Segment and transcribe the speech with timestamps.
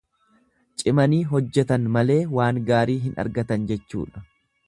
[0.81, 4.27] Cimanii hojjetan malee waan gaarii hin argatan jechuudha.